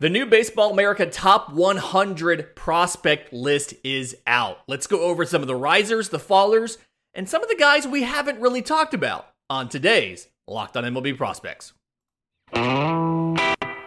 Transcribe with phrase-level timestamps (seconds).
[0.00, 4.58] The new Baseball America Top 100 prospect list is out.
[4.66, 6.78] Let's go over some of the risers, the fallers,
[7.14, 11.16] and some of the guys we haven't really talked about on today's Locked on MLB
[11.16, 11.74] Prospects.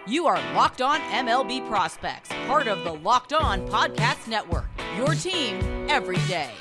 [0.08, 4.70] You are Locked On MLB Prospects, part of the Locked On Podcast Network.
[4.96, 6.52] Your team every day.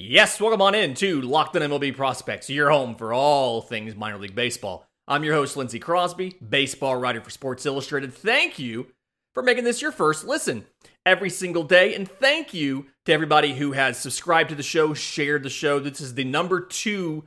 [0.00, 4.16] Yes, welcome on in to Locked on MLB Prospects, your home for all things minor
[4.16, 4.86] league baseball.
[5.08, 8.14] I'm your host, Lindsey Crosby, baseball writer for Sports Illustrated.
[8.14, 8.92] Thank you
[9.34, 10.66] for making this your first listen
[11.04, 11.96] every single day.
[11.96, 15.80] And thank you to everybody who has subscribed to the show, shared the show.
[15.80, 17.24] This is the number two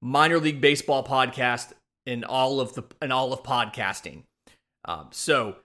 [0.00, 1.74] minor league baseball podcast
[2.06, 4.22] in all of the in all of podcasting.
[4.86, 5.56] Um, so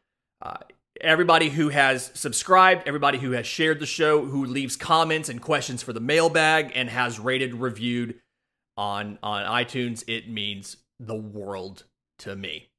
[0.41, 0.57] uh,
[1.03, 5.83] everybody who has subscribed, everybody who has shared the show, who leaves comments and questions
[5.83, 8.15] for the mailbag, and has rated, reviewed
[8.77, 11.83] on on iTunes, it means the world
[12.19, 12.69] to me.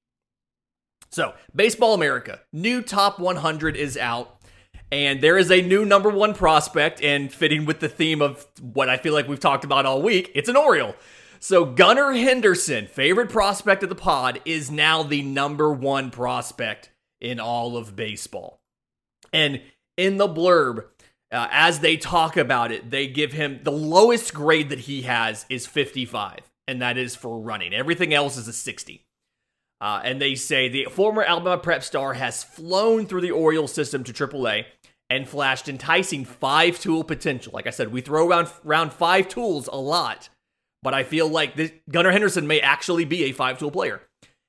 [1.10, 4.40] So, Baseball America, new top 100 is out.
[4.90, 8.88] And there is a new number one prospect, and fitting with the theme of what
[8.88, 10.94] I feel like we've talked about all week, it's an Oriole.
[11.40, 16.90] So Gunnar Henderson, favorite prospect of the pod, is now the number one prospect
[17.24, 18.60] in all of baseball.
[19.32, 19.62] And
[19.96, 20.84] in the blurb,
[21.32, 25.46] uh, as they talk about it, they give him the lowest grade that he has
[25.48, 27.72] is 55, and that is for running.
[27.72, 29.04] Everything else is a 60.
[29.80, 34.04] Uh, and they say the former Alabama prep star has flown through the Orioles system
[34.04, 34.66] to AAA
[35.10, 37.52] and flashed enticing five tool potential.
[37.54, 40.28] Like I said, we throw around, around five tools a lot,
[40.82, 44.02] but I feel like this, Gunnar Henderson may actually be a five tool player.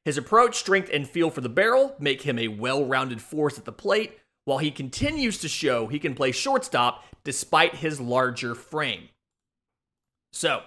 [0.06, 3.66] His approach, strength, and feel for the barrel make him a well rounded force at
[3.66, 9.10] the plate, while he continues to show he can play shortstop despite his larger frame.
[10.32, 10.62] So,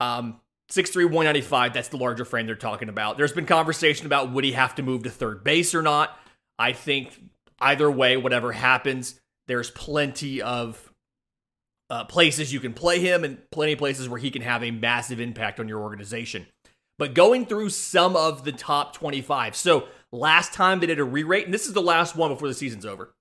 [0.00, 0.40] um,
[0.70, 3.16] 6'3, 195, that's the larger frame they're talking about.
[3.16, 6.18] There's been conversation about would he have to move to third base or not.
[6.58, 7.20] I think
[7.60, 10.92] either way, whatever happens, there's plenty of
[11.90, 14.70] uh, places you can play him and plenty of places where he can have a
[14.70, 16.46] massive impact on your organization.
[16.98, 19.56] But going through some of the top 25.
[19.56, 22.48] So last time they did a re rate, and this is the last one before
[22.48, 23.12] the season's over.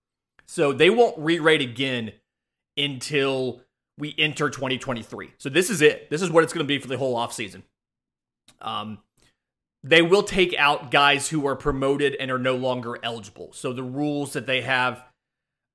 [0.45, 2.11] So they won't re rate again
[2.77, 3.61] until
[3.97, 5.33] we enter 2023.
[5.37, 6.09] So this is it.
[6.09, 7.63] This is what it's going to be for the whole offseason.
[8.61, 8.99] Um,
[9.83, 13.51] they will take out guys who are promoted and are no longer eligible.
[13.53, 15.03] So the rules that they have,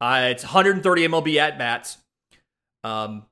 [0.01, 1.99] uh, it's 130 MLB at bats,
[2.85, 3.27] um,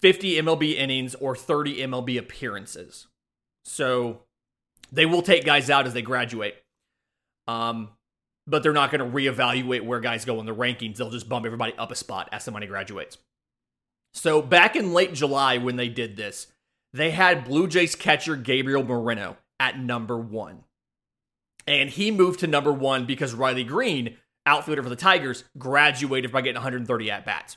[0.00, 3.06] 50 MLB innings, or 30 MLB appearances.
[3.64, 4.20] So
[4.92, 6.54] they will take guys out as they graduate.
[7.46, 7.90] Um,
[8.46, 10.96] but they're not going to reevaluate where guys go in the rankings.
[10.96, 13.18] They'll just bump everybody up a spot as somebody graduates.
[14.12, 16.46] So back in late July when they did this,
[16.92, 20.64] they had Blue Jays catcher Gabriel Moreno at number one.
[21.66, 26.42] And he moved to number one because Riley Greene, outfielder for the Tigers, graduated by
[26.42, 27.56] getting 130 at bats.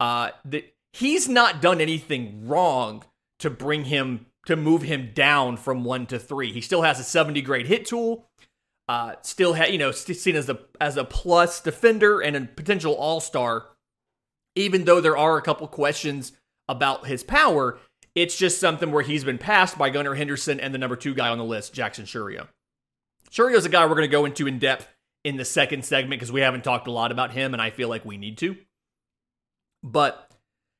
[0.00, 3.04] Uh, the, he's not done anything wrong
[3.38, 6.52] to bring him to move him down from one to three.
[6.52, 8.26] He still has a 70 grade hit tool.
[8.88, 12.94] Uh, still, ha- you know, seen as a as a plus defender and a potential
[12.94, 13.68] all star.
[14.54, 16.32] Even though there are a couple questions
[16.68, 17.78] about his power,
[18.14, 21.28] it's just something where he's been passed by Gunnar Henderson and the number two guy
[21.28, 22.48] on the list, Jackson Chourio.
[23.30, 24.88] Chourio's a guy we're going to go into in depth
[25.24, 27.88] in the second segment because we haven't talked a lot about him, and I feel
[27.88, 28.56] like we need to.
[29.82, 30.30] But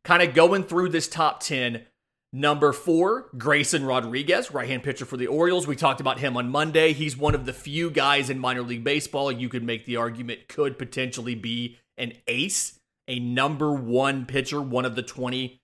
[0.04, 1.82] kind of going through this top 10,
[2.32, 5.66] Number four, Grayson Rodriguez, right hand pitcher for the Orioles.
[5.66, 6.94] We talked about him on Monday.
[6.94, 10.48] He's one of the few guys in minor league baseball you could make the argument
[10.48, 15.60] could potentially be an ace, a number one pitcher, one of the 20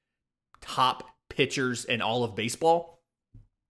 [0.60, 3.00] top pitchers in all of baseball.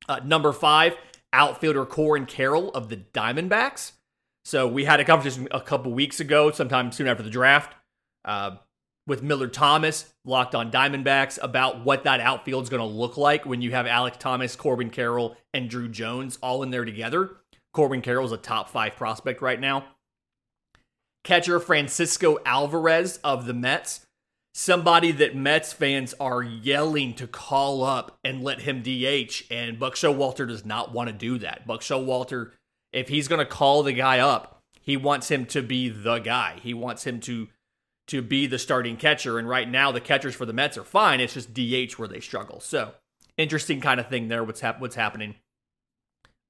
[0.09, 0.97] Uh, number five,
[1.33, 3.93] outfielder Corbin Carroll of the Diamondbacks.
[4.45, 7.75] So we had a conversation a couple weeks ago, sometime soon after the draft.
[8.25, 8.57] Uh,
[9.09, 13.47] with Miller Thomas, locked on Diamondbacks, about what that outfield is going to look like
[13.47, 17.31] when you have Alek Thomas, Corbin Carroll, and Drew Jones all in there together.
[17.73, 19.87] Corbin Carroll is a top five prospect right now.
[21.25, 24.07] Catcher Francisco Alvarez of the Mets,
[24.53, 29.95] somebody that Mets fans are yelling to call up and let him DH, and Buck
[29.95, 31.67] Showalter does not want to do that.
[31.67, 32.51] Buck Showalter,
[32.93, 36.59] if he's going to call the guy up, he wants him to be the guy.
[36.63, 37.49] He wants him to
[38.09, 39.39] to be the starting catcher.
[39.39, 41.21] And right now, the catchers for the Mets are fine.
[41.21, 42.61] It's just DH where they struggle.
[42.61, 42.93] So
[43.37, 44.43] interesting kind of thing there.
[44.43, 45.37] What's hap- what's happening?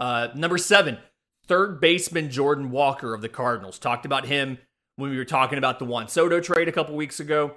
[0.01, 0.99] Uh, number seven,
[1.47, 3.79] third baseman Jordan Walker of the Cardinals.
[3.79, 4.59] Talked about him
[4.97, 7.57] when we were talking about the Juan Soto trade a couple weeks ago.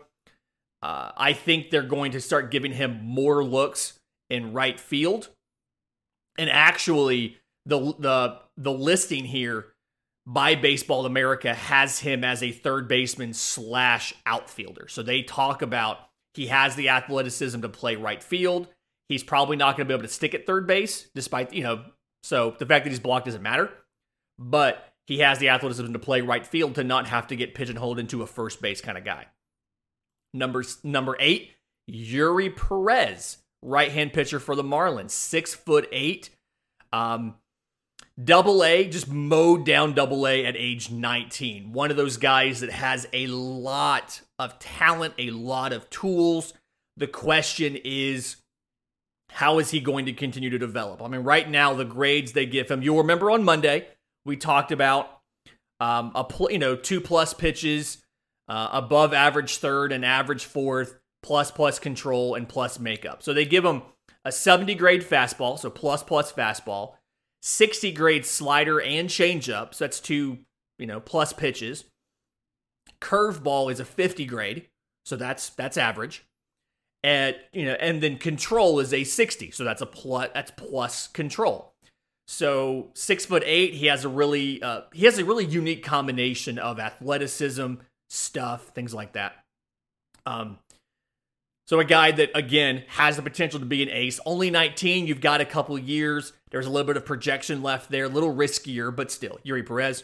[0.84, 4.00] Uh, I think they're going to start giving him more looks
[4.30, 5.30] in right field.
[6.38, 9.68] And actually, the the the listing here
[10.32, 14.88] by Baseball America has him as a third baseman slash outfielder.
[14.88, 15.98] So they talk about
[16.34, 18.68] he has the athleticism to play right field.
[19.10, 21.84] He's probably not going to be able to stick at third base, despite you know.
[22.24, 23.72] So the fact that he's blocked doesn't matter,
[24.40, 28.00] but he has the athleticism to play right field to not have to get pigeonholed
[28.00, 29.26] into a first base kind of guy.
[30.34, 31.52] Number number eight,
[31.92, 36.30] Eury Perez, right hand pitcher for the Marlins, six foot eight.
[36.94, 37.36] Um,
[38.24, 41.74] double A, just mowed down double A at age 19.
[41.74, 46.54] One of those guys that has a lot of talent, a lot of tools.
[46.98, 48.38] The question is,
[49.30, 51.02] how is he going to continue to develop?
[51.02, 53.88] I mean, right now, the grades they give him, you'll remember on Monday,
[54.26, 55.22] we talked about
[55.80, 58.04] um, a pl- you know two plus pitches,
[58.48, 63.24] uh, above average third and average fourth, plus plus control and plus makeup.
[63.24, 63.82] So they give him
[64.26, 66.96] a 70 grade fastball, so plus plus fastball,
[67.42, 70.40] 60 grade slider and changeup, so that's two
[70.78, 71.86] you know plus pitches.
[73.02, 74.68] Curveball is a 50 grade,
[75.06, 76.26] so that's that's average.
[77.04, 81.08] And you know, and then control is a 60, so that's a plus that's plus
[81.08, 81.74] control.
[82.28, 86.60] So six foot eight, he has a really uh, he has a really unique combination
[86.60, 87.76] of athleticism,
[88.10, 89.44] stuff, things like that.
[90.26, 90.60] Um,
[91.72, 94.20] so a guy that again has the potential to be an ace.
[94.26, 96.34] Only 19, you've got a couple years.
[96.50, 99.40] There's a little bit of projection left there, a little riskier, but still.
[99.46, 100.04] Eury Perez,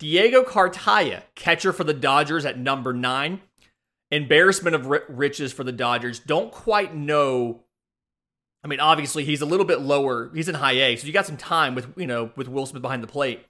[0.00, 3.40] Diego Cartaya, catcher for the Dodgers at number nine.
[4.10, 6.18] Embarrassment of riches for the Dodgers.
[6.18, 7.60] Don't quite know
[8.64, 10.28] I mean, obviously he's a little bit lower.
[10.34, 12.82] He's in high A, so you got some time with you know with Will Smith
[12.82, 13.46] behind the plate.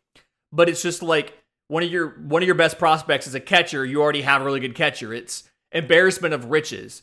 [0.52, 1.38] But it's just like
[1.68, 3.82] one of your one of your best prospects as a catcher.
[3.82, 5.14] You already have a really good catcher.
[5.14, 7.00] It's embarrassment of riches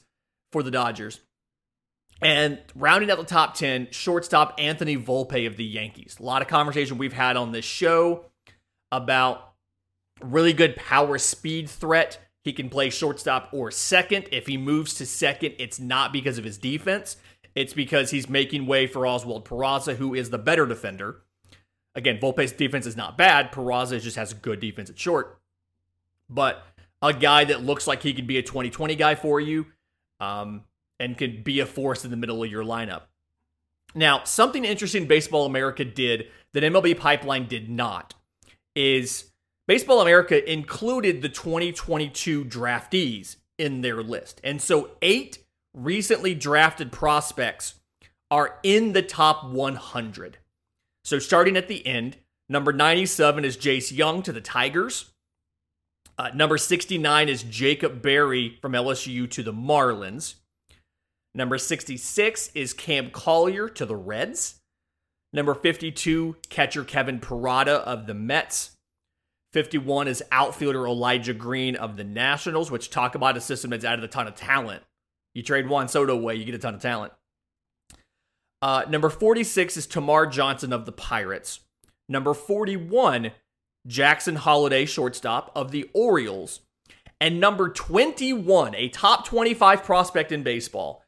[0.52, 1.20] for the Dodgers.
[2.22, 6.18] And rounding out the top 10, shortstop Anthony Volpe of the Yankees.
[6.20, 8.26] A lot of conversation we've had on this show
[8.92, 9.54] about
[10.22, 12.20] really good power speed threat.
[12.44, 14.30] He can play shortstop or second.
[14.32, 17.18] If he moves to second, it's not because of his defense.
[17.54, 21.22] It's because he's making way for Oswald Peraza, who is the better defender.
[21.94, 23.52] Again, Volpe's defense is not bad.
[23.52, 25.40] Peraza just has good defense at short.
[26.30, 26.64] But
[27.02, 29.68] a guy that looks like he could be a 2020 guy for you
[30.20, 30.64] um,
[31.00, 33.04] and can be a force in the middle of your lineup.
[33.96, 38.14] Now, something interesting Baseball America did that MLB Pipeline did not
[38.76, 39.32] is
[39.68, 44.40] Baseball America included the 2022 draftees in their list.
[44.44, 45.40] And so eight
[45.74, 47.76] recently drafted prospects
[48.30, 50.38] are in the top 100.
[51.04, 52.18] So starting at the end,
[52.50, 55.12] number 97 is Jace Jung to the Tigers.
[56.18, 60.36] Uh, number 69 is Jacob Berry from LSU to the Marlins.
[61.36, 64.56] Number 66 is Cam Collier to the Reds.
[65.32, 68.72] Number 52, catcher Kevin Parada of the Mets.
[69.54, 74.04] 51 is outfielder Elijah Green of the Nationals, which talk about a system that's added
[74.04, 74.84] a ton of talent
[75.38, 77.14] you trade Juan Soto away, you get a ton of talent.
[78.60, 81.60] Uh, number 46 is Termarr Johnson of the Pirates.
[82.10, 83.30] Number 41,
[83.88, 86.60] Jackson Holliday, shortstop of the Orioles.
[87.20, 91.04] And number 21, a top 25 prospect in baseball,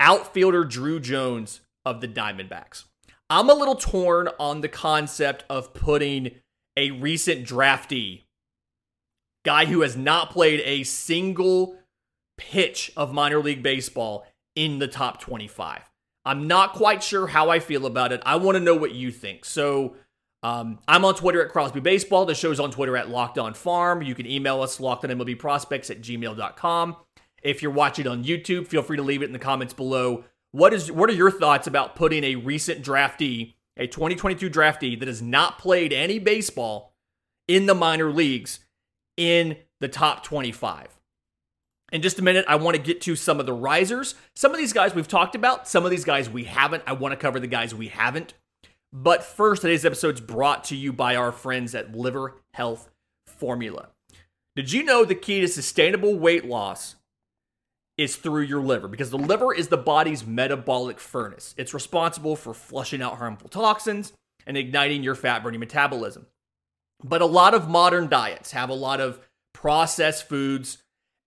[0.00, 2.84] outfielder Drew Jones of the Diamondbacks.
[3.28, 6.36] I'm a little torn on the concept of putting
[6.76, 8.22] a recent draftee,
[9.44, 11.76] guy who has not played a single
[12.38, 15.82] pitch of minor league baseball in the top 25.
[16.24, 18.22] I'm not quite sure how I feel about it.
[18.24, 19.44] I want to know what you think.
[19.44, 19.96] So
[20.42, 22.24] um, I'm on Twitter at Crosby Baseball.
[22.24, 24.02] The show's on Twitter at Locked On Farm.
[24.02, 26.96] You can email us, lockedonmlbprospects at gmail.com.
[27.42, 30.24] If you're watching on YouTube, feel free to leave it in the comments below.
[30.50, 35.08] What is what are your thoughts about putting a recent draftee, a 2022 draftee that
[35.08, 36.94] has not played any baseball
[37.48, 38.60] in the minor leagues
[39.16, 40.98] in the top 25?
[41.92, 44.14] In just a minute, I want to get to some of the risers.
[44.34, 46.82] Some of these guys we've talked about, some of these guys we haven't.
[46.86, 48.34] I want to cover the guys we haven't.
[48.92, 52.90] But first, today's episode is brought to you by our friends at Liver Health
[53.26, 53.88] Formula.
[54.54, 56.96] Did you know the key to sustainable weight loss
[57.96, 58.88] is through your liver?
[58.88, 61.54] Because the liver is the body's metabolic furnace.
[61.56, 64.12] It's responsible for flushing out harmful toxins
[64.46, 66.26] and igniting your fat burning metabolism.
[67.02, 69.20] But a lot of modern diets have a lot of
[69.54, 70.78] processed foods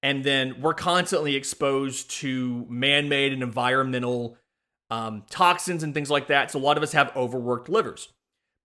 [0.03, 4.37] and then we're constantly exposed to man-made and environmental
[4.89, 6.51] um, toxins and things like that.
[6.51, 8.09] So a lot of us have overworked livers.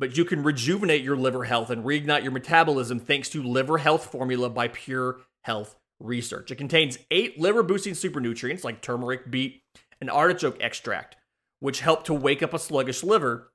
[0.01, 4.07] but you can rejuvenate your liver health and reignite your metabolism thanks to Liver Health
[4.11, 6.51] Formula by Pure Health Research.
[6.51, 9.63] It contains eight liver boosting super nutrients like turmeric, beet,
[10.01, 11.17] and artichoke extract,
[11.61, 13.53] which help to wake up a sluggish liver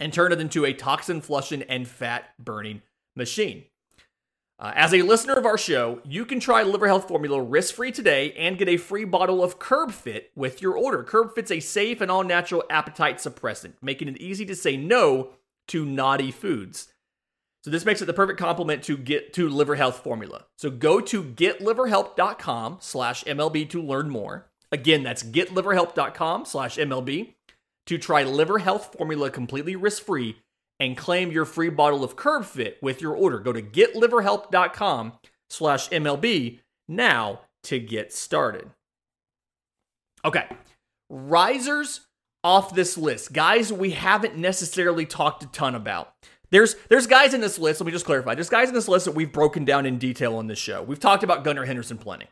[0.00, 2.82] and turn it into a toxin flushing and fat burning
[3.14, 3.64] machine.
[4.58, 7.92] Uh, as a listener of our show, you can try Liver Health Formula risk free
[7.92, 11.02] today and get a free bottle of Curb Fit with your order.
[11.02, 15.34] Curb Fit's a safe and all natural appetite suppressant, making it easy to say no
[15.68, 16.88] to naughty foods.
[17.64, 20.46] So this makes it the perfect complement to get to Liver Health Formula.
[20.56, 24.50] So go to getliverhelp.com slash MLB to learn more.
[24.72, 27.34] Again, that's getliverhelp.com slash MLB
[27.86, 30.36] to try Liver Health Formula completely risk-free
[30.78, 33.38] and claim your free bottle of Curb Fit with your order.
[33.38, 35.14] Go to getliverhelp.com
[35.48, 38.70] slash MLB now to get started.
[40.24, 40.46] Okay,
[41.08, 42.06] risers
[42.42, 46.12] off this list, guys we haven't necessarily talked a ton about.
[46.50, 47.80] There's there's guys in this list.
[47.80, 48.34] Let me just clarify.
[48.34, 50.82] There's guys in this list that we've broken down in detail on this show.
[50.82, 52.26] We've talked about Gunnar Henderson plenty.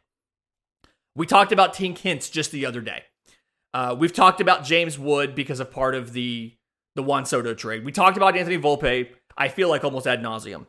[1.17, 3.05] We talked about Tink Hence just the other day.
[3.73, 6.55] Uh, we've talked about James Wood because of part of the
[6.95, 7.85] the Juan Soto trade.
[7.85, 9.09] We talked about Anthony Volpe.
[9.37, 10.67] I feel like almost ad nauseum.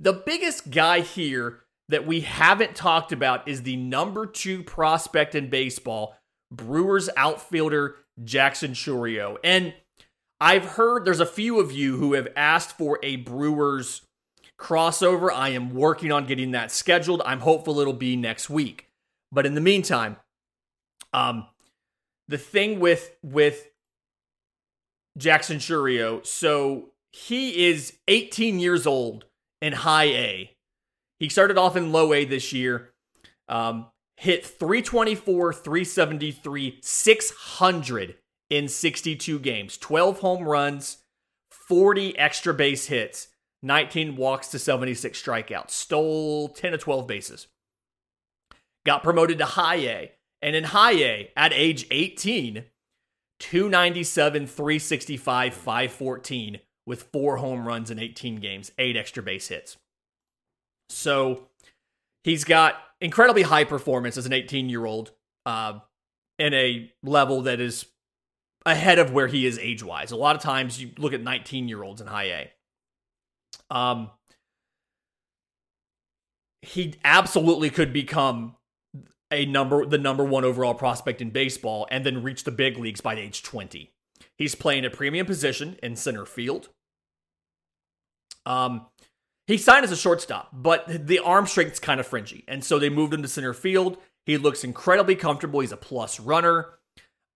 [0.00, 5.50] The biggest guy here that we haven't talked about is the number two prospect in
[5.50, 6.16] baseball,
[6.50, 9.36] Brewers outfielder Jackson Chourio.
[9.44, 9.74] And
[10.40, 14.02] I've heard there's a few of you who have asked for a Brewers
[14.58, 15.30] crossover.
[15.32, 17.22] I am working on getting that scheduled.
[17.24, 18.88] I'm hopeful it'll be next week.
[19.30, 20.16] But in the meantime,
[21.12, 21.46] um,
[22.28, 23.68] the thing with with
[25.16, 29.26] Jackson Chourio, so he is 18 years old
[29.60, 30.56] in high A.
[31.20, 32.92] He started off in low A this year.
[33.48, 38.16] Um, hit 324, 373, 600
[38.50, 40.98] in 62 games, 12 home runs,
[41.50, 43.28] 40 extra base hits,
[43.62, 47.46] 19 walks to 76 strikeouts, stole 10 to 12 bases.
[48.84, 52.64] Got promoted to high A, and in high A at age 18,
[53.50, 59.76] 297, 365, 514 with four home runs in 18 games, eight extra base hits.
[60.88, 61.48] So
[62.22, 65.12] he's got incredibly high performance as an 18 year old
[65.44, 65.80] uh,
[66.38, 67.84] in a level that is
[68.64, 70.10] ahead of where he is age wise.
[70.10, 72.48] A lot of times you look at 19 year olds in high
[73.70, 73.76] A.
[73.76, 74.10] Um,
[76.62, 78.56] he absolutely could become
[79.30, 83.00] a number the number one overall prospect in baseball and then reach the big leagues
[83.00, 83.90] by age 20.
[84.36, 86.68] He's playing a premium position in center field.
[88.46, 88.86] Um,
[89.46, 92.88] he signed as a shortstop, but the arm strength's kind of fringy, and so they
[92.90, 93.98] moved him to center field.
[94.26, 95.60] He looks incredibly comfortable.
[95.60, 96.78] He's a plus runner.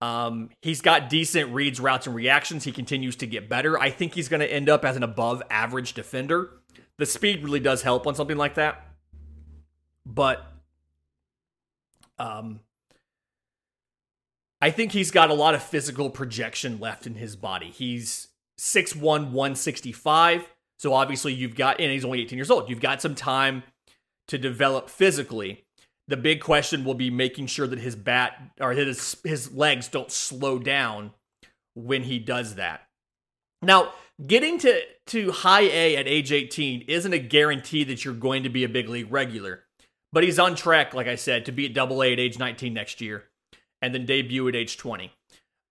[0.01, 2.65] Um, he's got decent reads, routes, and reactions.
[2.65, 3.79] He continues to get better.
[3.79, 6.51] I think he's going to end up as an above average defender.
[6.99, 8.87] The speed really does help on something like that.
[10.07, 10.47] But
[12.19, 12.61] um,
[14.61, 17.71] I think he's got a lot of physical projection left in his body.
[17.71, 20.47] He's 6'1, 165.
[20.79, 22.69] So obviously you've got, and he's only 18 years old.
[22.69, 23.63] You've got some time
[24.29, 25.65] to develop physically
[26.09, 30.11] the big question will be making sure that his bat or his his legs don't
[30.11, 31.13] slow down
[31.75, 32.89] when he does that.
[33.63, 33.93] Now,
[34.27, 38.49] getting to to high A at age 18 isn't a guarantee that you're going to
[38.49, 39.65] be a big league regular,
[40.13, 42.73] but he's on track, like I said, to be at Double A at age 19
[42.73, 43.25] next year,
[43.83, 45.13] and then debut at age 20.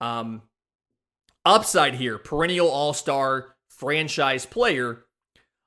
[0.01, 0.44] Um,
[1.46, 5.06] upside here, perennial All Star franchise player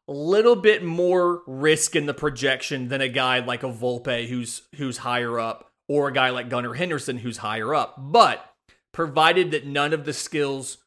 [0.09, 4.63] a little bit more risk in the projection than a guy like a Volpe who's
[4.77, 7.95] who's higher up or a guy like Gunnar Henderson who's higher up.
[7.97, 8.45] But
[8.93, 10.79] provided that none of the skills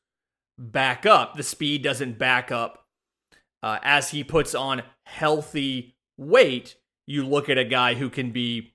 [0.60, 2.86] back up, the speed doesn't back up
[3.62, 6.76] uh, as he puts on healthy weight,
[7.08, 8.74] you look at a guy who can be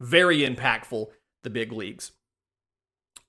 [0.00, 1.06] very impactful
[1.44, 2.12] the big leagues.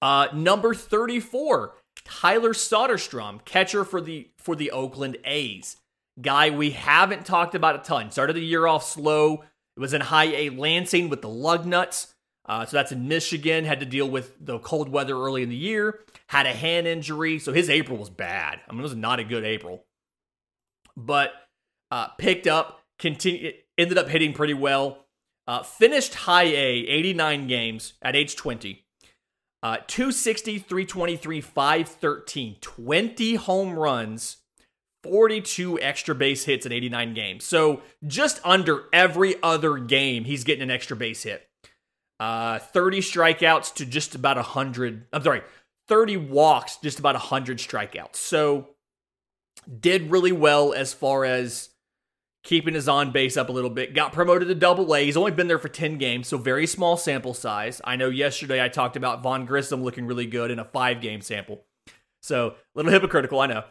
[0.01, 5.77] Uh, number 34, Tyler Soderstrom, catcher for the for the Oakland A's
[6.21, 8.11] guy we haven't talked about a ton.
[8.11, 9.43] Started the year off slow.
[9.75, 12.13] It was in high A Lansing with the Lugnuts.
[12.45, 13.65] Uh, so that's in Michigan.
[13.65, 16.01] Had to deal with the cold weather early in the year.
[16.27, 17.39] Had a hand injury.
[17.39, 18.59] So his April was bad.
[18.67, 19.85] I mean, it was not a good April.
[20.95, 21.31] But
[21.89, 25.05] uh, picked up, continue, ended up hitting pretty well.
[25.47, 28.85] Uh, finished high A, 89 games at age 20.
[29.61, 34.37] Uh, 260, 323, 513, 20 home runs
[35.03, 37.43] 42 extra base hits in 89 games.
[37.43, 41.47] So just under every other game, he's getting an extra base hit.
[42.19, 45.07] Uh, 30 strikeouts to just about 100.
[45.11, 45.41] I'm sorry,
[45.87, 48.15] 30 walks, just about 100 strikeouts.
[48.15, 48.69] So
[49.79, 51.69] did really well as far as
[52.43, 53.93] keeping his on base up a little bit.
[53.93, 55.05] Got promoted to double A.
[55.05, 57.81] He's only been there for 10 games, so very small sample size.
[57.83, 61.21] I know yesterday I talked about Vaughn Grissom looking really good in a five game
[61.21, 61.65] sample.
[62.21, 63.63] So a little hypocritical, I know.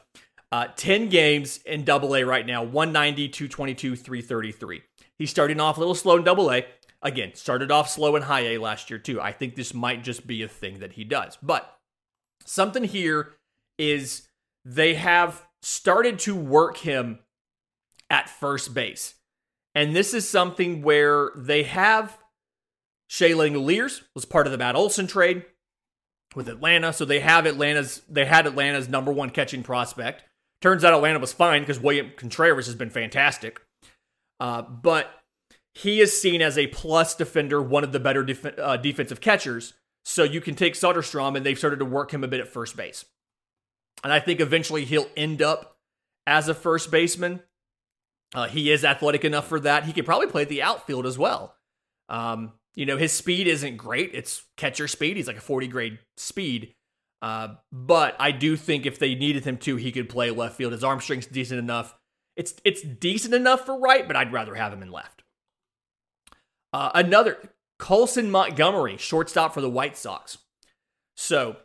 [0.50, 4.82] Uh, 10 games in double A right now 190, 222, 333.
[5.18, 6.66] He's starting off a little slow in double A.
[7.02, 9.20] Again, started off slow in high A last year, too.
[9.20, 11.38] I think this might just be a thing that he does.
[11.42, 11.74] But
[12.44, 13.34] something here
[13.78, 14.28] is
[14.64, 17.20] they have started to work him
[18.12, 19.14] at first base.
[19.74, 22.18] And this is something where they have
[23.08, 25.44] Shea Langeliers was part of the Matt Olson trade
[26.36, 26.92] with Atlanta.
[26.92, 30.22] So they have Atlanta's they had Atlanta's number one catching prospect.
[30.60, 33.60] Turns out Atlanta was fine because William Contreras has been fantastic.
[34.38, 35.10] Uh, but
[35.74, 39.72] he is seen as a plus defender, one of the better def- uh, defensive catchers.
[40.04, 42.76] So you can take Soderstrom, and they've started to work him a bit at first
[42.76, 43.04] base.
[44.02, 45.78] And I think eventually he'll end up
[46.26, 47.40] as a first baseman.
[48.34, 49.84] Uh, he is athletic enough for that.
[49.84, 51.54] He could probably play the outfield as well.
[52.08, 54.10] Um, you know, his speed isn't great.
[54.14, 55.16] It's catcher speed.
[55.16, 56.74] He's like a 40 grade speed.
[57.20, 60.72] Uh, but I do think if they needed him to, he could play left field.
[60.72, 61.94] His arm strength's decent enough.
[62.36, 65.22] It's it's decent enough for right, but I'd rather have him in left.
[66.72, 67.38] Uh, another
[67.78, 70.38] Colson Montgomery, shortstop for the White Sox.
[71.14, 71.56] So,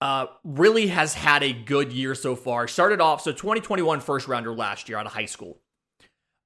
[0.00, 2.68] uh, really has had a good year so far.
[2.68, 5.60] Started off, so 2021 first rounder last year out of high school.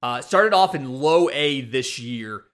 [0.01, 2.45] Uh, started off in low A this year.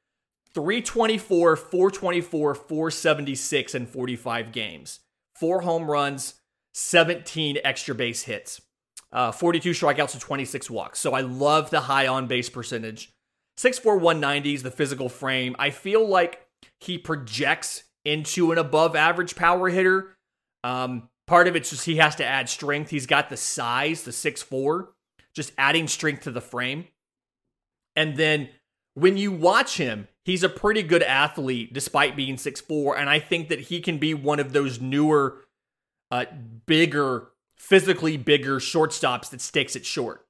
[0.53, 4.99] 324, 424, 476 in 45 games.
[5.35, 6.35] Four home runs,
[6.73, 8.61] 17 extra base hits,
[9.11, 10.99] uh, 42 strikeouts to 26 walks.
[10.99, 13.13] So I love the high on base percentage.
[13.57, 15.55] 6'4, 190 is the physical frame.
[15.57, 16.47] I feel like
[16.79, 20.16] he projects into an above average power hitter.
[20.67, 22.89] Um, part of it's just he has to add strength.
[22.89, 24.87] He's got the size, the 6'4,
[25.33, 26.87] just adding strength to the frame.
[27.95, 28.49] And then
[28.95, 32.99] when you watch him, he's a pretty good athlete despite being 6'4.
[32.99, 35.45] And I think that he can be one of those newer,
[36.11, 36.25] uh,
[36.65, 40.25] bigger, physically bigger shortstops that sticks it short.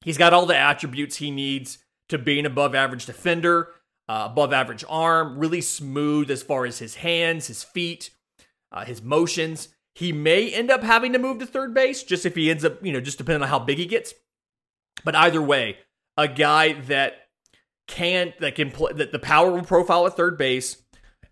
[0.00, 3.68] He's got all the attributes he needs to be an above average defender,
[4.08, 8.10] uh, above average arm, really smooth as far as his hands, his feet,
[8.72, 9.68] uh, his motions.
[9.94, 12.84] He may end up having to move to third base just if he ends up,
[12.84, 14.14] you know, just depending on how big he gets.
[15.04, 15.78] But either way,
[16.16, 17.28] a guy that
[17.86, 20.82] can that can play that the power will profile at third base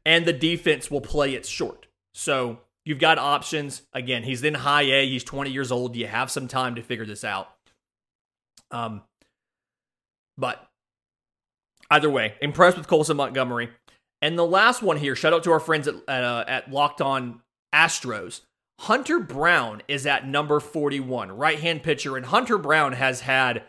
[0.05, 1.87] and the defense will play it short.
[2.14, 3.83] So you've got options.
[3.92, 5.09] Again, he's in high A.
[5.09, 5.96] He's 20 years old.
[5.96, 7.48] You have some time to figure this out.
[8.70, 9.03] Um,
[10.37, 10.66] but
[11.90, 13.70] either way, impressed with Colson Montgomery.
[14.22, 17.40] And the last one here, shout out to our friends at, uh, at Locked On
[17.74, 18.42] Astros.
[18.80, 22.16] Hunter Brown is at number 41, right hand pitcher.
[22.16, 23.64] And Hunter Brown has had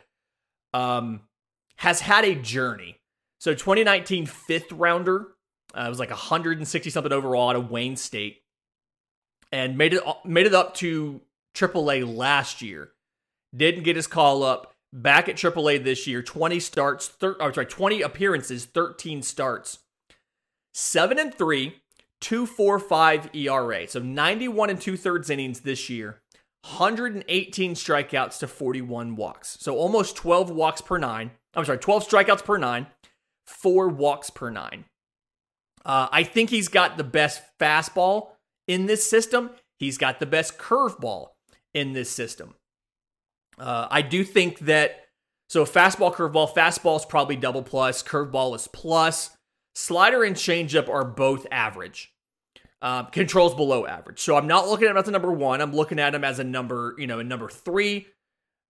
[0.73, 1.21] um,
[1.77, 2.97] has had a journey.
[3.39, 5.27] So 2019 fifth rounder,
[5.75, 8.41] uh, it was like 160 something overall out of Wayne State,
[9.51, 11.21] and made it made it up to
[11.55, 12.91] AAA last year.
[13.55, 14.73] Didn't get his call up.
[14.93, 19.79] Back at AAA this year, 20 starts, thir- oh, sorry, 20 appearances, 13 starts,
[20.73, 21.81] seven and three,
[22.21, 23.87] 2.45 ERA.
[23.87, 26.21] So 91 and two thirds innings this year.
[26.63, 29.57] 118 strikeouts to 41 walks.
[29.59, 31.31] So almost 12 walks per nine.
[31.55, 32.87] I'm sorry, 12 strikeouts per nine,
[33.47, 34.85] four walks per nine.
[35.83, 38.29] Uh, I think he's got the best fastball
[38.67, 39.51] in this system.
[39.79, 41.29] He's got the best curveball
[41.73, 42.53] in this system.
[43.57, 45.07] Uh, I do think that
[45.49, 49.35] so fastball, curveball, fastball is probably double plus, curveball is plus.
[49.75, 52.13] Slider and changeup are both average.
[52.81, 54.19] Uh, controls below average.
[54.19, 55.61] So I'm not looking at him as a number one.
[55.61, 58.07] I'm looking at him as a number, you know, a number three,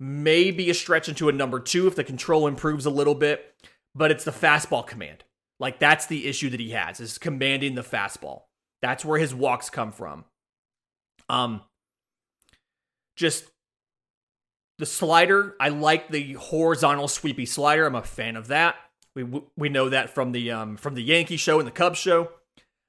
[0.02, 3.56] maybe a stretch into a number two if the control improves a little bit.
[3.96, 5.24] But it's the fastball command.
[5.62, 8.42] Like that's the issue that he has is commanding the fastball.
[8.82, 10.26] That's where his walks come from.
[11.30, 11.62] Um,
[13.16, 13.46] just
[14.78, 15.56] the slider.
[15.60, 17.86] I like the horizontal sweepy slider.
[17.86, 18.76] I'm a fan of that.
[19.16, 19.24] We
[19.58, 22.30] we know that from the um from the Yankee show and the Cubs show.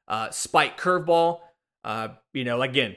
[0.08, 1.40] Uh, spike curveball.
[1.84, 2.96] Uh, you know, again,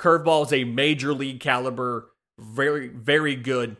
[0.00, 3.76] curveball is a major league caliber, very very good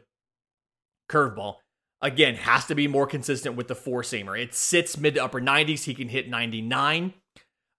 [1.11, 1.57] curveball.
[2.01, 4.41] Again, has to be more consistent with the four seamer.
[4.41, 5.85] It sits mid to upper 90s.
[5.85, 7.13] He can hit 99.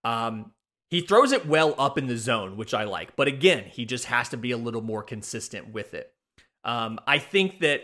[0.04, 0.52] Um,
[0.90, 3.16] he throws it well up in the zone, which I like.
[3.16, 6.12] But again, he just has to be a little more consistent with it.
[6.64, 7.84] Um, I think that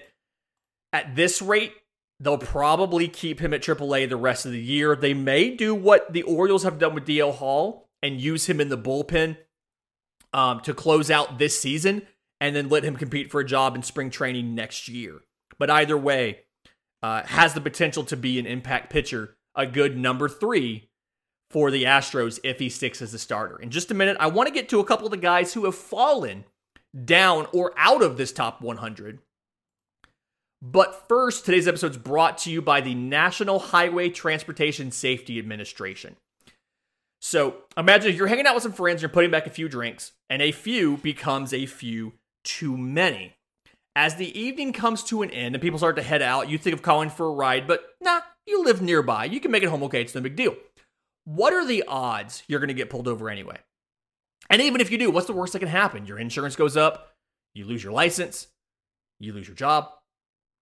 [0.91, 1.73] at this rate,
[2.19, 4.95] they'll probably keep him at AAA the rest of the year.
[4.95, 8.69] They may do what the Orioles have done with DL Hall and use him in
[8.69, 9.38] the bullpen
[10.34, 12.04] um, to close out this season
[12.39, 15.21] and then let him compete for a job in spring training next year.
[15.58, 16.39] But either way,
[17.01, 20.89] uh, has the potential to be an impact pitcher, a good number three
[21.49, 23.58] for the Astros if he sticks as a starter.
[23.60, 25.65] In just a minute, I want to get to a couple of the guys who
[25.65, 26.45] have fallen
[27.04, 29.19] down or out of this top 100.
[30.71, 36.15] But first, today's episode is brought to you by the National Highway Transportation Safety Administration.
[37.21, 40.13] So imagine if you're hanging out with some friends, you're putting back a few drinks,
[40.28, 43.36] and a few becomes a few too many.
[43.95, 46.73] As the evening comes to an end and people start to head out, you think
[46.73, 49.25] of calling for a ride, but nah, you live nearby.
[49.25, 50.01] You can make it home okay.
[50.01, 50.56] It's no big deal.
[51.25, 53.60] What are the odds you're going to get pulled over anyway?
[54.49, 56.08] And even if you do, what's the worst that can happen?
[56.08, 57.13] Your insurance goes up,
[57.54, 58.47] you lose your license,
[59.19, 59.91] you lose your job,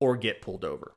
[0.00, 0.94] or get pulled over.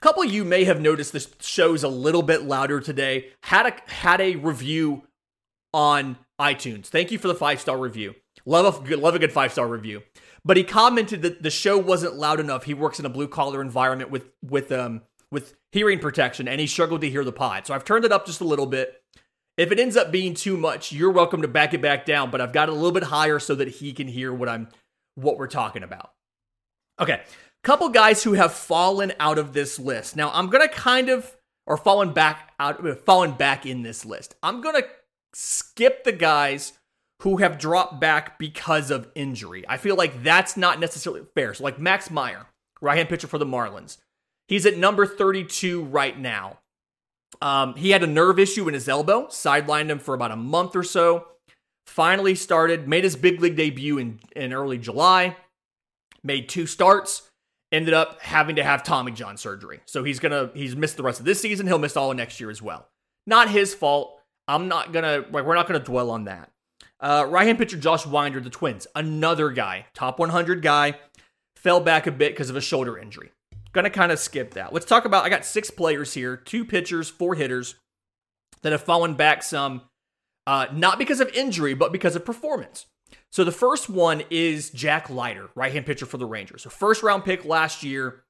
[0.00, 3.30] A couple you may have noticed this show's a little bit louder today.
[3.42, 5.02] Had a had a review
[5.74, 6.86] on iTunes.
[6.86, 8.14] Thank you for the five star review.
[8.46, 10.02] Love a good, love a good five star review.
[10.44, 12.64] But he commented that the show wasn't loud enough.
[12.64, 16.66] He works in a blue collar environment with with um with hearing protection, and he
[16.66, 17.66] struggled to hear the pod.
[17.66, 19.02] So I've turned it up just a little bit.
[19.56, 22.30] If it ends up being too much, you're welcome to back it back down.
[22.30, 24.68] But I've got it a little bit higher so that he can hear what I'm
[25.18, 26.12] what we're talking about.
[27.00, 27.22] Okay,
[27.62, 30.16] couple guys who have fallen out of this list.
[30.16, 34.34] Now, I'm to kind of or fallen back out fallen back in this list.
[34.42, 34.88] I'm to
[35.34, 36.72] skip the guys
[37.22, 39.64] who have dropped back because of injury.
[39.68, 41.52] I feel like that's not necessarily fair.
[41.52, 42.46] So like Max Meyer,
[42.80, 43.98] right-hand pitcher for the Marlins.
[44.46, 46.60] He's at number 32 right now.
[47.42, 50.74] Um, he had a nerve issue in his elbow, sidelined him for about a month
[50.74, 51.26] or so.
[51.88, 55.34] Finally started, made his big league debut in, in early July,
[56.22, 57.30] made two starts,
[57.72, 59.80] ended up having to have Tommy John surgery.
[59.86, 61.66] So he's gonna he's missed the rest of this season.
[61.66, 62.86] He'll miss all of next year as well.
[63.26, 64.20] Not his fault.
[64.46, 66.50] I'm not gonna like we're not gonna dwell on that.
[67.00, 70.94] Uh, right hand pitcher Josh Winder, the Twins, another guy, top 100 guy,
[71.56, 73.30] fell back a bit because of a shoulder injury.
[73.72, 74.74] Gonna kind of skip that.
[74.74, 75.24] Let's talk about.
[75.24, 77.76] I got six players here, two pitchers, four hitters
[78.60, 79.82] that have fallen back some,
[80.48, 82.86] uh, not because of injury, but because of performance.
[83.30, 86.64] So the first one is Jack Leiter, right hand pitcher for the Rangers.
[86.64, 88.24] A first round pick last year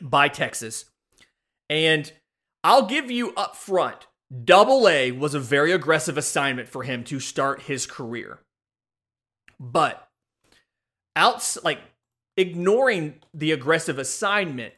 [0.00, 0.86] by Texas.
[1.68, 2.10] And
[2.64, 4.06] I'll give you up front,
[4.44, 8.38] double A was a very aggressive assignment for him to start his career.
[9.60, 10.08] But
[11.14, 11.80] outs like
[12.38, 14.72] ignoring the aggressive assignment,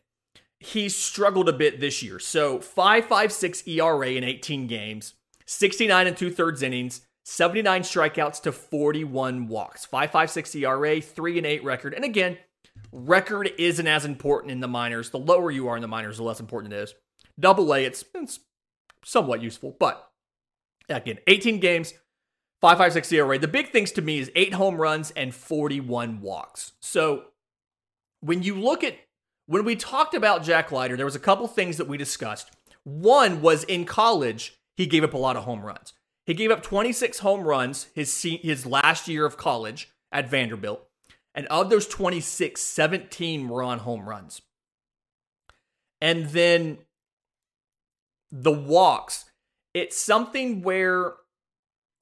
[0.59, 2.19] he struggled a bit this year.
[2.19, 5.15] So 5.56 ERA in 18 games,
[5.47, 11.65] 69 and two thirds innings, 79 strikeouts to 41 walks, 5.56 ERA, 3 and 8
[11.65, 11.95] record.
[11.95, 12.39] And again,
[12.93, 15.11] record isn't as important in the minors.
[15.11, 16.95] The lower you are in the minors, the less important it is.
[17.39, 18.41] Double A, it's, it's
[19.05, 20.11] somewhat useful, but
[20.89, 21.95] again, 18 games,
[22.63, 23.39] 5.56 ERA.
[23.39, 26.73] The big things to me is 8 home runs and 41 walks.
[26.81, 27.25] So
[28.21, 28.97] when you look at
[29.47, 32.51] when we talked about Jack Leiter, there was a couple things that we discussed.
[32.83, 35.95] One was in college, he gave up a lot of home runs.
[36.27, 40.87] He gave up 26 home runs his his last year of college at Vanderbilt.
[41.35, 44.41] And of those 26, 17 were on home runs.
[46.01, 46.79] And then
[48.31, 49.27] the walks,
[49.75, 51.15] it's something where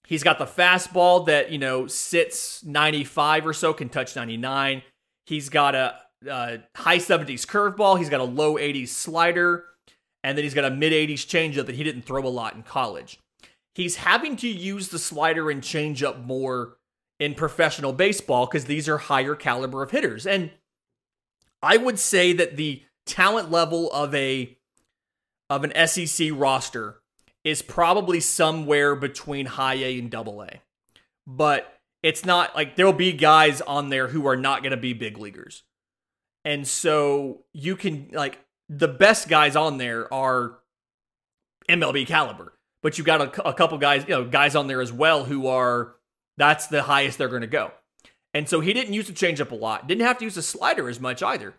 [0.06, 4.82] he's got the fastball that, you know, sits 95 or so, can touch 99.
[5.26, 5.96] He's got a,
[6.28, 7.98] a high 70s curveball.
[7.98, 9.64] He's got a low 80s slider.
[10.24, 12.64] And then he's got a mid 80s changeup that he didn't throw a lot in
[12.64, 13.20] college
[13.74, 16.76] he's having to use the slider and changeup more
[17.18, 20.26] in professional baseball because these are higher caliber of hitters.
[20.26, 20.50] And
[21.62, 24.56] I would say that the talent level of a
[25.50, 27.00] of an SEC roster
[27.42, 30.60] is probably somewhere between high A and double A.
[31.26, 34.92] But it's not like there'll be guys on there who are not going to be
[34.92, 35.62] big leaguers.
[36.44, 40.58] And so you can like the best guys on there are
[41.68, 44.92] MLB caliber but you got a, a couple guys, you know, guys on there as
[44.92, 45.96] well who are
[46.36, 47.72] that's the highest they're going to go.
[48.34, 49.88] And so he didn't use the changeup a lot.
[49.88, 51.54] Didn't have to use the slider as much either.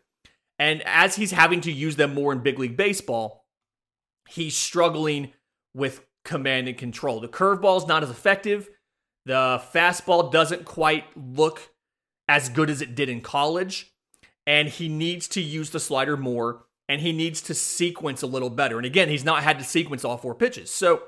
[0.59, 3.45] And as he's having to use them more in big league baseball,
[4.29, 5.33] he's struggling
[5.73, 7.19] with command and control.
[7.19, 8.69] The curveball is not as effective.
[9.25, 11.71] The fastball doesn't quite look
[12.27, 13.91] as good as it did in college,
[14.45, 18.49] and he needs to use the slider more and he needs to sequence a little
[18.49, 18.77] better.
[18.77, 20.69] And again, he's not had to sequence all four pitches.
[20.69, 21.03] So,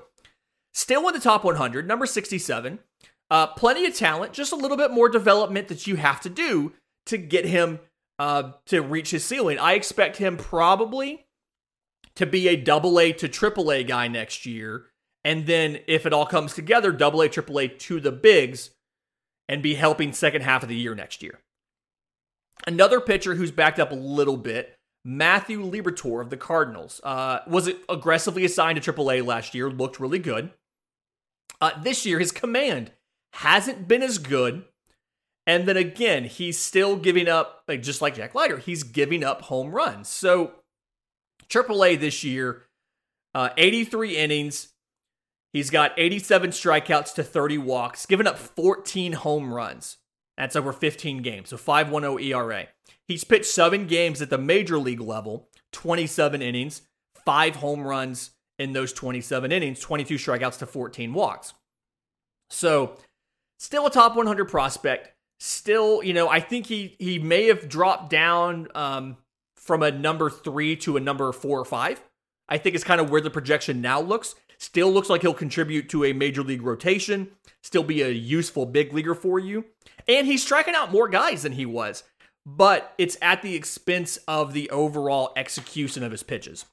[0.74, 2.80] still in the top 100, number 67.
[3.30, 6.74] Uh, plenty of talent, just a little bit more development that you have to do
[7.06, 7.80] to get him
[8.20, 9.60] uh, to reach his ceiling.
[9.60, 11.26] I expect him probably
[12.16, 14.86] to be a double A to triple A guy next year.
[15.24, 18.72] And then, if it all comes together, double A, triple A to the bigs
[19.50, 21.40] and be helping second half of the year next year.
[22.66, 24.77] Another pitcher who's backed up a little bit
[25.08, 27.00] Matthew Liberatore of the Cardinals.
[27.02, 29.70] Uh, was aggressively assigned to AAA last year?
[29.70, 30.52] Looked really good.
[31.62, 32.91] Uh, this year, his command
[33.32, 34.65] hasn't been as good.
[35.46, 39.43] And then again, he's still giving up, like just like Jack Leiter, he's giving up
[39.43, 40.10] home runs.
[40.10, 40.52] So
[41.48, 42.63] AAA this year,
[43.34, 44.74] uh, 83 innings.
[45.54, 49.98] He's got 87 strikeouts to 30 walks, given up 14 home runs.
[50.38, 51.50] That's over 15 games.
[51.50, 52.67] So 5.10 ERA.
[53.08, 56.82] He's pitched seven games at the major league level, 27 innings,
[57.26, 61.54] five home runs in those 27 innings, 22 strikeouts to 14 walks.
[62.50, 62.97] So,
[63.60, 65.13] still a top 100 prospect.
[65.39, 69.17] Still, you know, I think he he may have dropped down um,
[69.56, 72.02] from a number three to a number four or five.
[72.50, 74.36] I think it's kind of where the projection now looks.
[74.58, 77.30] Still looks like he'll contribute to a major league rotation,
[77.63, 79.65] still be a useful big leaguer for you.
[80.08, 82.04] And he's striking out more guys than he was
[82.48, 86.65] but it's at the expense of the overall execution of his pitches.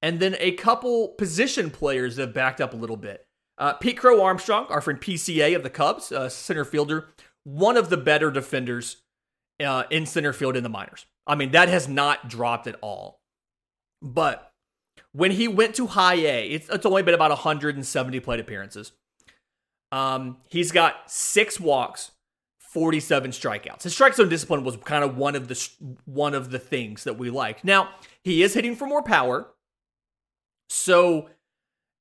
[0.00, 3.26] And then a couple position players that have backed up a little bit.
[3.58, 7.08] Uh, Pete Crow Armstrong, our friend PCA of the Cubs, uh, center fielder,
[7.44, 9.02] one of the better defenders
[9.62, 11.04] uh, in center field in the minors.
[11.26, 13.20] I mean, that has not dropped at all.
[14.00, 14.50] But
[15.12, 18.92] when he went to high A, it's, it's only been about 170 plate appearances.
[19.92, 22.12] Um, he's got six walks,
[22.58, 23.82] 47 strikeouts.
[23.82, 25.68] His strike zone discipline was kind of one of the
[26.04, 27.64] one of the things that we like.
[27.64, 27.90] Now,
[28.22, 29.48] he is hitting for more power.
[30.68, 31.28] So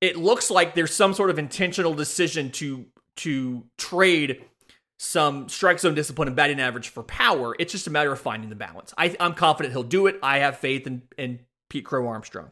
[0.01, 2.85] it looks like there's some sort of intentional decision to
[3.17, 4.45] to trade
[4.99, 7.55] some strike zone discipline and batting average for power.
[7.57, 8.93] It's just a matter of finding the balance.
[8.97, 10.19] I, am confident he'll do it.
[10.21, 12.51] I have faith in, in Pete Crow Armstrong.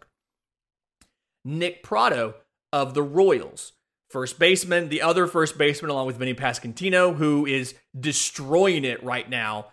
[1.44, 2.36] Nick Pratto
[2.72, 3.74] of the Royals
[4.10, 9.30] first baseman, the other first baseman, along with Vinny Pasquantino, who is destroying it right
[9.30, 9.68] now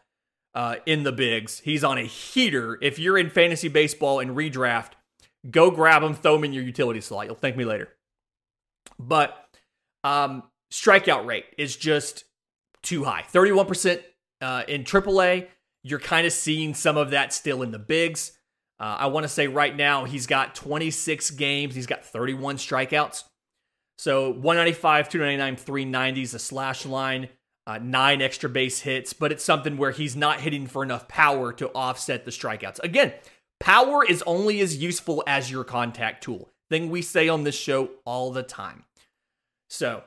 [0.55, 1.61] uh, in the bigs.
[1.61, 2.79] He's on a heater.
[2.81, 4.93] If you're in fantasy baseball and redraft,
[5.51, 7.27] go grab him, throw him in your utility slot.
[7.27, 7.89] You'll thank me later.
[8.99, 9.37] But
[10.03, 12.25] um, strikeout rate is just
[12.83, 14.03] too high 31%
[14.41, 15.49] uh, in AAA.
[15.83, 18.33] You're kind of seeing some of that still in the bigs.
[18.81, 23.25] Uh, I want to say right now he's got 26 games, he's got 31 strikeouts.
[23.99, 27.29] So 195, 299, 390 is a slash line,
[27.67, 31.53] uh, nine extra base hits, but it's something where he's not hitting for enough power
[31.55, 32.83] to offset the strikeouts.
[32.83, 33.13] Again,
[33.61, 36.51] power is only as useful as your contact tool.
[36.71, 38.85] Thing we say on this show all the time.
[39.69, 40.03] So,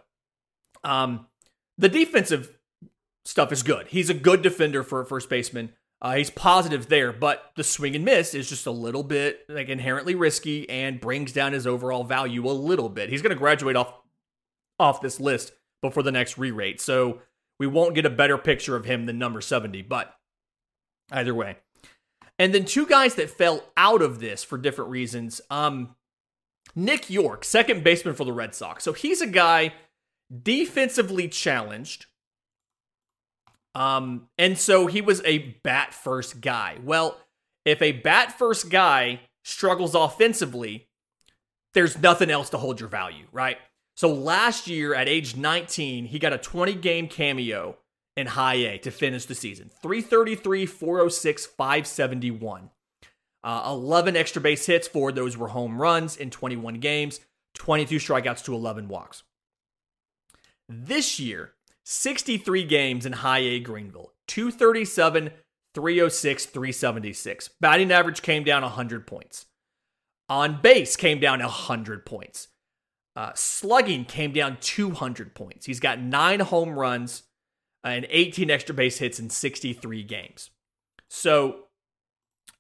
[0.84, 1.28] um,
[1.78, 2.58] the defensive
[3.26, 3.88] stuff is good.
[3.88, 5.74] He's a good defender for a first baseman.
[6.00, 9.68] Uh, he's positive there, but the swing and miss is just a little bit like
[9.68, 13.10] inherently risky and brings down his overall value a little bit.
[13.10, 13.94] He's going to graduate off
[14.80, 17.22] off this list before the next re-rate, so
[17.60, 19.82] we won't get a better picture of him than number 70.
[19.84, 20.14] But
[21.12, 21.58] either way,
[22.38, 25.42] and then two guys that fell out of this for different reasons.
[25.50, 25.96] Um,
[26.76, 28.84] Nick Yorke, second baseman for the Red Sox.
[28.84, 29.74] So he's a guy
[30.44, 32.06] defensively challenged
[33.78, 36.78] um, and so he was a bat first guy.
[36.84, 37.16] Well,
[37.64, 40.88] if a bat first guy struggles offensively,
[41.76, 43.60] there's nothing else to hold your value, right?
[43.96, 47.78] So last year at age 19, he got a 20 game cameo
[48.16, 52.72] in high A to finish the season 333, 406, 571.
[53.44, 57.20] Uh, 11 extra base hits, four those were home runs in 21 games,
[57.54, 59.22] 22 strikeouts to 11 walks.
[60.68, 61.54] This year,
[61.90, 65.30] 63 games in high A Greenville, 237,
[65.74, 67.50] 306, 376.
[67.62, 69.46] Batting average came down 100 points.
[70.28, 72.50] On base came down 100 points.
[73.16, 75.66] Uh, slugging came down 200 points.
[75.66, 77.24] He's got nine home runs
[77.86, 80.50] and 18 extra base hits in 63 games.
[81.10, 81.68] So,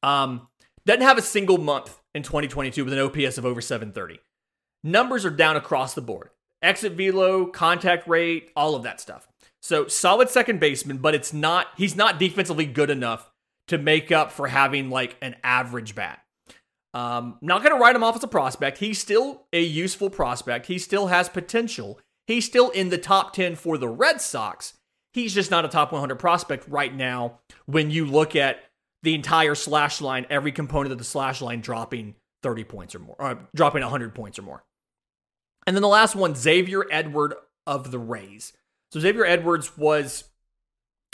[0.01, 0.47] um,
[0.85, 4.21] doesn't have a single month in 2022 with an OPS of over 730.
[4.85, 6.29] Numbers are down across the board
[6.61, 9.27] exit velo, contact rate, all of that stuff.
[9.61, 13.31] So solid second baseman, but it's not he's not defensively good enough
[13.67, 16.21] to make up for having like an average bat.
[16.93, 18.79] Um, not going to write him off as a prospect.
[18.79, 20.67] He's still a useful prospect.
[20.67, 21.99] He still has potential.
[22.25, 24.73] He's still in the top 10 for the Red Sox.
[25.13, 28.63] He's just not a top 100 prospect right now when you look at
[29.03, 33.15] the entire slash line, every component of the slash line dropping 30 points or more,
[33.19, 34.63] or uh, dropping 100 points or more.
[35.67, 37.35] And then the last one, Xavier Edward
[37.67, 38.53] of the Rays.
[38.91, 40.23] So Xavier Edwards was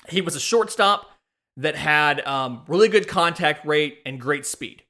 [0.08, 1.10] he was a shortstop
[1.58, 4.84] that had um, really good contact rate and great speed.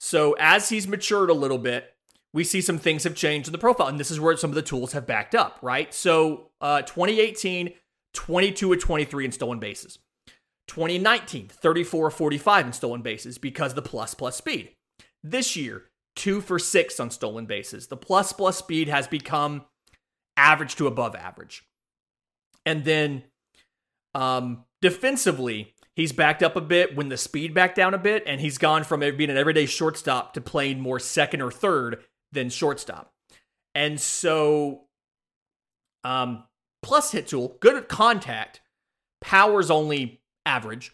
[0.00, 1.94] So as he's matured a little bit,
[2.32, 4.54] we see some things have changed in the profile, and this is where some of
[4.54, 5.92] the tools have backed up, right?
[5.92, 7.74] So uh, 2018,
[8.14, 9.98] 22 of 23 in stolen bases.
[10.68, 14.70] 2019, 34 45 in stolen bases because the plus plus speed.
[15.22, 17.86] This year, two for six on stolen bases.
[17.86, 19.64] The plus plus speed has become
[20.36, 21.64] average to above average.
[22.66, 23.24] And then
[24.14, 28.40] um, defensively, he's backed up a bit when the speed backed down a bit, and
[28.40, 33.12] he's gone from being an everyday shortstop to playing more second or third than shortstop.
[33.74, 34.82] And so,
[36.04, 36.44] um,
[36.82, 38.60] plus hit tool, good at contact,
[39.20, 40.92] power's only average.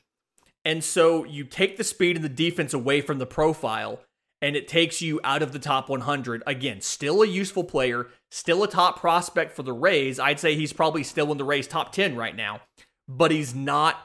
[0.64, 4.00] And so you take the speed and the defense away from the profile,
[4.46, 6.42] and it takes you out of the top 100.
[6.46, 10.20] Again, still a useful player, still a top prospect for the Rays.
[10.20, 12.60] I'd say he's probably still in the Rays top 10 right now
[13.08, 14.00] but he's not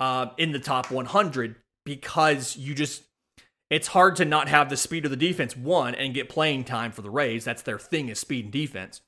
[0.00, 3.04] uh, in the top 100 because you just
[3.70, 6.92] it's hard to not have the speed of the defense one and get playing time
[6.92, 7.44] for the Rays.
[7.44, 9.00] That's their thing is speed and defense.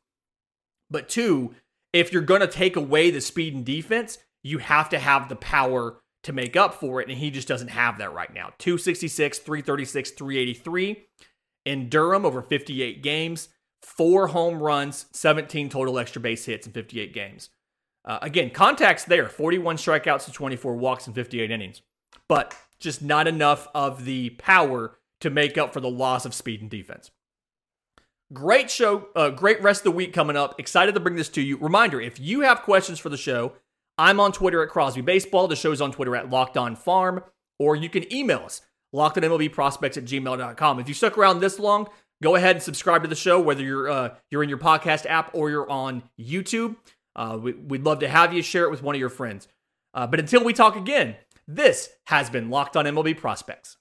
[0.91, 1.55] But two,
[1.93, 5.37] if you're going to take away the speed and defense, you have to have the
[5.37, 8.51] power to make up for it and he just doesn't have that right now.
[8.59, 11.05] 266, 336, 383
[11.65, 13.49] in Durham over 58 games,
[13.83, 17.51] 4 home runs, 17 total extra base hits in 58 games.
[18.05, 21.83] Uh, again, contacts there 41 strikeouts to 24 walks in 58 innings,
[22.29, 26.61] but just not enough of the power to make up for the loss of speed
[26.61, 27.11] and defense.
[28.33, 30.59] Great show, uh, great rest of the week coming up.
[30.59, 31.57] Excited to bring this to you.
[31.59, 33.53] Reminder if you have questions for the show,
[33.99, 35.49] I'm on Twitter at Crosby Baseball.
[35.49, 37.23] The show's on Twitter at Locked On Farm,
[37.59, 38.61] or you can email us,
[38.95, 40.81] lockedonmlbprospects at gmail.com.
[40.81, 41.89] If you stuck around this long,
[42.23, 45.31] go ahead and subscribe to the show, whether you're uh, you're in your podcast app
[45.35, 46.77] or you're on YouTube.
[47.15, 49.49] Uh, we, would love to have you share it with one of your friends.
[49.95, 51.17] Uh, but until we talk again,
[51.49, 53.79] this has been Locked on MLB Prospects.